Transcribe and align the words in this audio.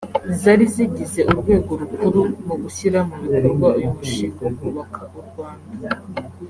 Zari 0.41 0.65
zigize 0.75 1.19
urwego 1.31 1.71
rukuru 1.81 2.21
mu 2.47 2.55
gushyira 2.61 2.99
mu 3.09 3.15
bikorwa 3.31 3.67
uyu 3.79 3.89
mushinga 3.97 4.39
wo 4.45 4.51
kubaka 4.59 4.99
u 5.19 5.21
Rwanda 5.27 5.75